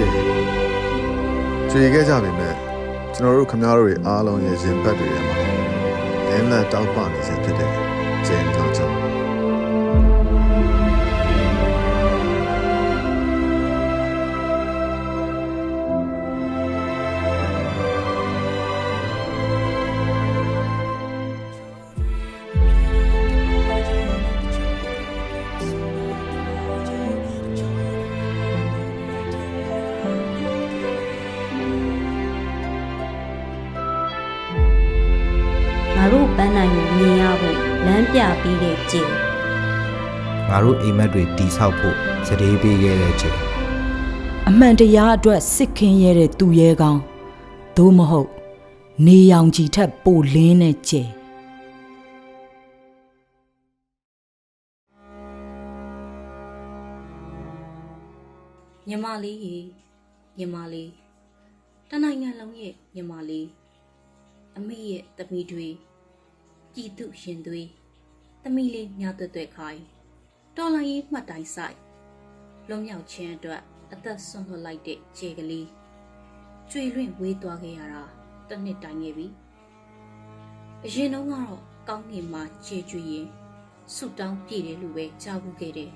[0.00, 0.14] ကျင်း
[1.70, 2.54] ကြွေခဲ့ကြပြီမဲ့
[3.14, 5.36] ကျွန်တော်တို့ခမားတို့တွေအားလုံးရဲ့ရင်ဘတ်တွေထဲမှာ
[6.28, 7.70] လင်းလက်တောက်ပနေစေဖြစ်တဲ့
[8.26, 9.08] ကျင်းတော့ကြောင့်ငါ
[36.50, 39.08] န်းနိုင်ကိုမြင်ရဖို့လမ်းပြပြီးတဲ့ကြည်
[40.48, 41.96] ငါတို့အိမ်မက်တွေတီဆောက်ဖို့
[42.26, 43.38] စတေးပေးခဲ့တဲ့ချိန်
[44.48, 47.00] အမှန်တရားအတွက်စစ်ခင်းရဲတဲ့သူရဲကောင်း
[47.76, 48.28] သို့မဟုတ်
[49.06, 51.02] နေရောင်ခြည်ထက်ပိုလင်းတဲ့ကျဲ
[58.88, 59.56] ညီမလေးရေ
[60.38, 60.90] ညီမလေး
[61.88, 63.46] တနိုင်ငံလုံးရဲ့ညီမလေး
[64.56, 65.68] အမေရဲ့သမီးတွေ
[66.74, 67.68] ပြည်သူရှင်သွေး
[68.42, 69.82] သမီးလေးညတွတ်တွတ်ခိုင်း
[70.56, 71.76] တော်လိုင်းရေးမှတ်တိုင်းဆိုင်
[72.68, 75.68] လွန်မြောက်ခြင်းအတွက်အသက်ဆွန့်လွတ်လိုက်တဲ့ခြေကလေး
[76.70, 78.02] ကျွေလွင့်ဝေးသွားခဲ့ရတာ
[78.48, 79.26] တစ်နှစ်တိုင်ခဲ့ပြီ
[80.84, 83.26] အရင်တုန်းကတော့ကောင်းကင်မှာခြေကျွေရင်
[83.94, 85.90] ဆုတောင်းပြည့်တယ်လို့ပဲကြားဘူးခဲ့တယ်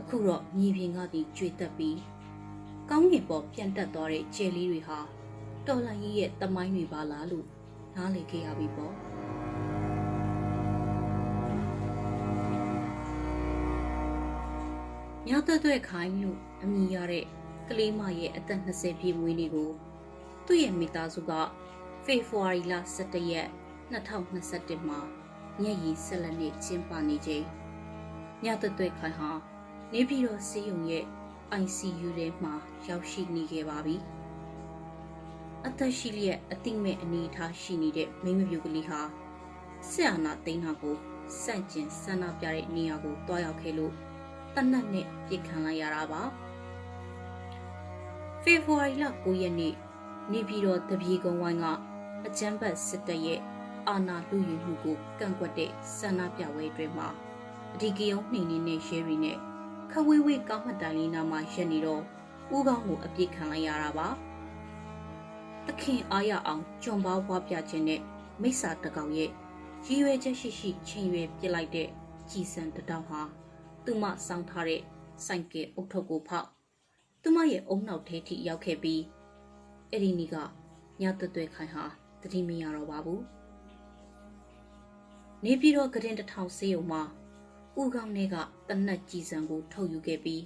[0.00, 1.98] အခုတော့မြေပြင်ကဒီကျွေတက်ပြီး
[2.90, 4.98] ကောင်းကင်ပေါ်ပြန်တက်သွားတဲ့ကျယ်လေးတွေဟာ
[5.66, 7.46] တော်လိုင်းကြီးရဲ့တမိုင်းတွေပါလားလို့
[7.96, 8.94] နားလည်ခဲ့ရပြီပေါ့
[15.30, 17.24] ညတွတ်တွတ်ခိုင်းလို့အမည်ရတဲ့
[17.68, 19.70] ကလေးမရဲ့အသက်20ပြည့်မွေးနေ့ကို
[20.46, 21.32] သူ့ရဲ့မိသားစုက
[22.04, 23.48] ဖေဖော်ဝါရီလ17ရက်
[23.92, 25.00] 2021မှာ
[25.62, 27.44] ညရည်ဆက်လက်နေ့ကျင်းပနေချိန်
[28.44, 29.30] ညတွတ်တွတ်ခိုင်ဟာ
[29.92, 31.04] နေပြည်တော်စီယုံရဲ့
[31.62, 32.54] ICU ထဲမှာ
[32.88, 33.96] ရောက်ရှိနေခဲ့ပါပြီ။
[35.66, 39.00] အသက်ရှိလျက်အသိမဲ့အနေအထားရှိနေတဲ့မိန်းမပြူကလေးဟာ
[39.90, 40.96] ဆက်အာနာသိန်းဟာကို
[41.42, 43.92] စန့်ကျင်ဆန္ဒပြတဲ့နေရာကိုတွားရောက်ခဲ့လို့
[44.54, 46.22] တနတ်နဲ့ပြစ်ခံလိုက်ရတာပါ။
[48.42, 49.74] ဖေဖော်ဝါရီလ9ရက်နေ့
[50.32, 51.66] နေပြည်တော်တပြေကုံဝိုင်းက
[52.26, 53.40] အကြမ်းဖက်စစ်တပ်ရဲ့
[53.88, 57.08] အာဏာလုယူမှုကိုကန့်ကွက်တဲ့ဆန္ဒပြပွဲတွေမှာ
[57.74, 59.36] အဒီကယုံနှိမ်နေတဲ့ရဲတွေနဲ့
[59.90, 62.02] ခဝေးဝေးကောင်းမှတ်တိုင်လေးနာမှာရက်နေတော့
[62.54, 64.08] ဦးကောင်းကိုအပြစ်ခံလိုက်ရတာပါ
[65.66, 68.00] တခင်အားရအောင်ကြွန်ပါဝါပြခြင်းနဲ့
[68.42, 69.30] မိစ္ဆာတကောင်ရဲ့
[69.86, 71.88] ရည်ရွယ်ချက်ရှိရှိချိန်ရွယ်ပြစ်လိုက်တဲ့
[72.30, 73.20] ကြည်စံတတောင်ဟာ
[73.90, 74.80] သူမစောင်းထားတဲ့
[75.26, 76.48] စိုက်ကဲအုတ်ထုပ်ကိုဖောက်
[77.22, 79.02] သူမရဲ့အုံနောက်ထဲထိရောက်ခဲ့ပြီး
[79.90, 80.36] အဲ့ဒီနေ့က
[81.00, 81.84] ညတွတ်တွဲခိုင်ဟာ
[82.22, 83.22] တတိမရတော့ပါဘူး
[85.44, 87.02] နေပြည်တော်ကရင်တစ်ထောင်စေးုံမှာ
[87.80, 88.36] ဦးကောင်းထဲက
[88.68, 90.42] တနက်ကြီးစံကိုထုတ်ယူခဲ့ပြီး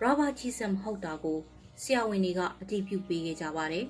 [0.00, 1.38] ရာဘာကြီးစံမဟုတ်တာကို
[1.82, 3.86] ဆရာဝန်တွေကအတည်ပြုပေးခဲ့ကြပါတယ်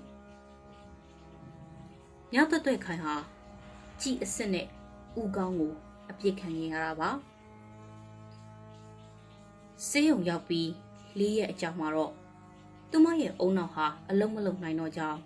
[2.32, 3.14] ။ညတွတ်တွတ်ခိုင်ဟာ
[4.00, 4.66] ကြည်အစ်စ်နဲ့
[5.20, 5.72] ဦးကောင်းကို
[6.10, 7.10] အပြစ်ခံရတာပါ။
[9.86, 10.70] ဆေးရုံရောက်ပြီး
[11.18, 12.12] လေးရက်အကြောင်းမှာတော့
[12.90, 15.20] သူမရဲ့အုံနောက်ဟာအလုံးမလုံးနိုင်တော့ကြောင်း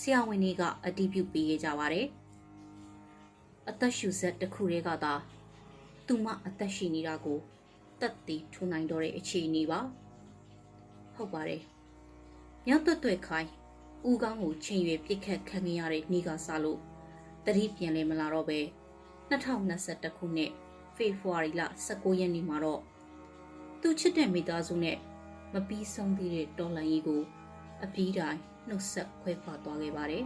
[0.00, 2.06] ဆရာဝန်တွေကအတည်ပြုပေးခဲ့ကြပါတယ်။
[3.70, 5.14] အသက်ရှူဆက်တစ်ခုတည်းကသာ
[6.06, 7.38] သူမအသက်ရှိနေတာကို
[8.00, 9.80] တက်တည်ထူနိုင်တော့တဲ့အခြေအနေပါ
[11.14, 11.62] ဟုတ်ပါတယ်
[12.66, 13.50] ညတွတ်တွတ်ခိုင်း
[14.08, 16.80] ဦးကောင်းကိုချိန်ရွယ်ပြစ်ခတ်ခံရတဲ့နေ့ကစလို့
[17.46, 18.60] တတိပြန်လဲမလာတော့ပဲ
[19.30, 20.50] 2021ခုနှစ်
[20.96, 22.82] ဖေဖော်ဝါရီလ19ရက်နေ့မှာတော့
[23.86, 24.96] သူချစ်တဲ့မိသားစုနဲ့
[25.54, 27.22] မပြီးဆုံးသေးတဲ့တော်လှန်ရေးကို
[27.84, 30.24] အပြီးတိုင်းနှုတ်ဆက်ခွဲခွာသွားခဲ့ပါတယ်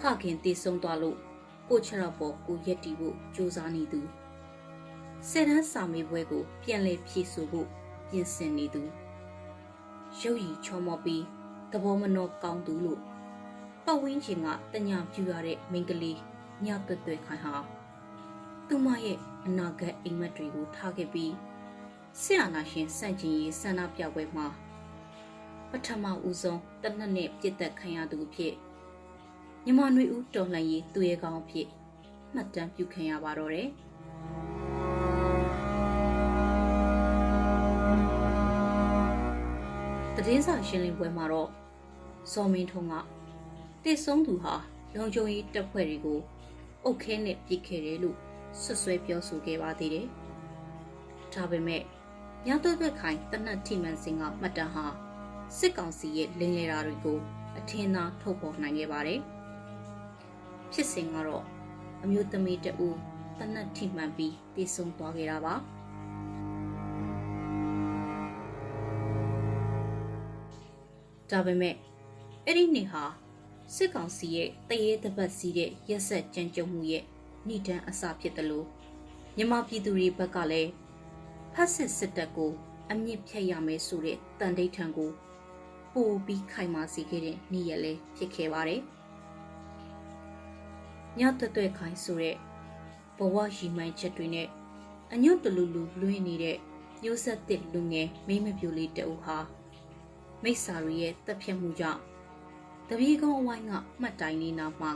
[0.00, 1.16] ဖခင်တည်ဆုံးသွားလို့
[1.68, 4.00] ကိုချရပေါ်ကိုရက်တီဖို့ကြိုးစားနေသူ
[5.28, 7.66] ဆယ်တန်းစာမေးပွဲကိုပြန်လည်ဖြည့်ဆို့ဖို့
[8.08, 8.82] ပြင်ဆင်နေသူ
[10.20, 11.24] ရုပ်ရည်ချောမောပြီး
[11.72, 13.00] သဘောမနှောကောင်းသူလို့
[13.84, 16.18] ပတ်ဝန်းကျင်ကတညာပြူရတဲ့မိန်းကလေး
[16.64, 17.54] ညတွတ်တွတ်ခိုင်ဟာ
[18.68, 21.32] သူမရဲ့အနာဂတ်အိမ်မက်တွေကိုထားခဲ့ပြီး
[22.20, 24.46] ဆရာနာရှင်စန့်ကျင်ရေးဆန္ဒပြပွဲမှာ
[25.70, 28.54] ပထမဦးဆုံးတနက်နဲ့ပြစ်သက်ခံရသူအဖြစ်
[29.64, 31.66] ညီမနွေဦးတော်လှန်ရေးသူရဲကောင်းအဖြစ်
[32.34, 33.68] မှတ်တမ်းပြုခံရပါတော့တယ်။
[40.26, 41.48] တည်င်းစာရှင်းလင်းပွဲမှာတော့
[42.32, 42.94] ဇော်မင်းထုံးက
[43.84, 44.54] တည်ဆုံးသူဟာ
[44.96, 46.20] လုံခြုံရေးတပ်ဖွဲ့တွေကို
[46.84, 48.16] အုတ်ခဲနဲ့ပြစ်ခဲ့တယ်လို့
[48.62, 50.06] ဆွဆွဲပြောဆိုခဲ့ပါသေးတယ်။
[51.34, 51.82] ဒါပေမဲ့
[52.46, 54.86] ညတော့တွက်ခိုင်တနတ်ထိမှန်စင်ကမှတ်တမ်းဟာ
[55.58, 57.18] စစ်ကောင်စီရဲ့လင်းလေတာတွေကို
[57.58, 59.20] အထင်သာထုတ်ပေါ်နိုင်ခဲ့ပါတယ်။
[60.72, 61.44] ဖြစ်စဉ်ကတော့
[62.02, 62.96] အမျိုးသမီးတဦး
[63.38, 65.54] တနတ်ထိမှန်ပြီးတည်ဆုံသွားခဲ့တာပါ
[71.30, 71.74] ဒါပေမဲ့
[72.46, 73.04] အဲ့ဒီနေ့ဟာ
[73.74, 77.04] စစ်ကောင်စီရဲ့တရေတပတ်စီးတဲ့ရက်ဆက်ကြမ်းကြုတ်မှုရဲ့
[77.48, 78.66] ဏိဒန်းအစဖြစ်တယ်လို့
[79.36, 80.70] မြန်မာပြည်သူတွေဘက်ကလည်း
[81.54, 82.52] ဖက်စစ်စစ်တပ်ကို
[82.90, 85.10] အမြင့်ဖြတ်ရမယ်ဆိုတဲ့တန်ဋိဌာန်ကို
[85.94, 88.80] ပို့ပြီးခိုင်မာစေခဲ့တဲ့နေ့ရက်လည်းဖြစ်ခဲ့ပါတယ်။
[91.18, 92.36] ညတွတ်တွဲခိုင်ဆိုတဲ့
[93.18, 94.48] ဘဝရီမိုင်းချက်တွေနဲ့
[95.12, 96.56] အညွတ်တလူလူလွှင်းနေတဲ့
[97.04, 99.38] ရိုးဆက်တစ်လူငယ်မိမပြိုလေးတအုပ်ဟာ
[100.42, 102.00] မိစ္ဆာရီရဲ့တပ်ဖြတ်မှုကြောင့်
[102.92, 104.92] တပီးကုန်းအဝိုင်းကမှတ်တိုင်လေးနာမှာ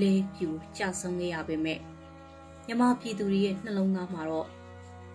[0.00, 1.78] လဲပြူကြဆုံးခဲ့ရပေမဲ့
[2.66, 4.48] မြမပြည်သူတွေရဲ့နှလုံးသားမှာတော့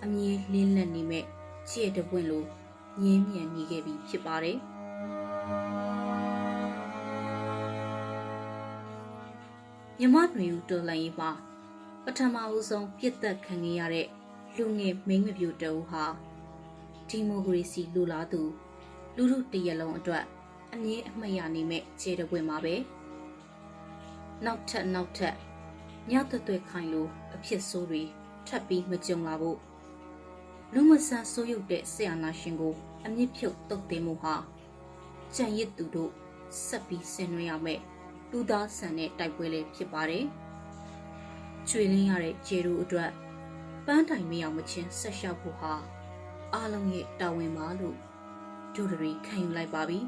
[0.03, 1.25] အမြင်လင်းလက်နေမဲ့
[1.69, 2.43] ချစ်တဲ့ပွင့်လို
[3.01, 4.57] ငင်းမြန်နေခဲ့ပြီဖြစ်ပါတယ်
[9.99, 11.31] မြမတွင်ယူတော်လှန်ရေးမှာ
[12.03, 14.07] ပထမဦးဆုံးပြစ်သက်ခံခဲ့ရတဲ့
[14.55, 16.05] လူငယ်မိန်းမပြူတအုပ်ဟာ
[17.09, 18.41] ဒီမိုကရေစီလူလားသူ
[19.15, 20.25] လူထုတရက်လုံးအတွက်
[20.73, 22.75] အငြင်းအမှတ်ရနိုင်မဲ့ခြေတပွင့်မှာပဲ
[24.45, 25.35] နောက်ထပ်နောက်ထပ်
[26.11, 28.01] ညတွတ်တွဲခိုင်လို့အဖြစ်ဆိုးတွေ
[28.47, 29.57] ထပ်ပြီးမကြုံလာဖို့
[30.73, 32.73] လူမဆန်ဆိုးရုပ်တဲ့ဆရာနာရှင်ကို
[33.05, 34.35] အမြင့်ဖြုတ်တုတ်တင်မှုဟာ
[35.35, 36.11] ကြံရစ်သူတို့
[36.65, 37.81] ဆက်ပြီးဆင်နွှဲရမယ်
[38.31, 40.25] လူသားဆန်တဲ့တိုက်ပွဲလေးဖြစ်ပါတယ်
[41.69, 43.11] ချွေလင်းရတဲ့ခြေတို့အတွက်
[43.85, 45.73] ပန်းတိုင်မရောက်မချင်းဆက်လျှောက်ဖို့ဟာ
[46.53, 47.97] အားလုံးရဲ့တာဝန်ပါလို့
[48.75, 49.99] ဒုဒရီခံယူလိုက်ပါပြီ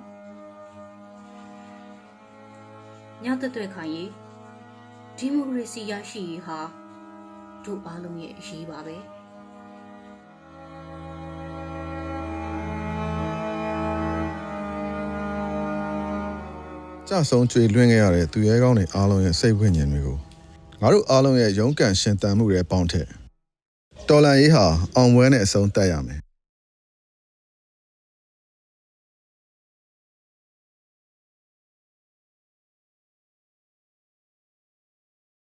[3.26, 4.10] ညတက်တွဲခိုင်ရေး
[5.18, 6.60] ဒီမိုကရေစီရရှိရေးဟာ
[7.66, 8.98] တို့အားလုံးရဲ့အရေးပါပဲ
[17.08, 20.18] ကြဆုံးကြွေလွှင့်ခဲ့ရတဲ့သူရဲကောင်းတွေအားလုံးရဲ့စိတ်ဝိညာဉ်တွေကို
[20.82, 23.08] ငါတို့အားလုံးရဲ့ရုန်းကန်ရှင်သန်မှုတွေပေါင်းထက်
[24.10, 26.20] တော်လန်ရေးဟာအောင်ပွဲနဲ့အဆုံးသတ်ရမယ်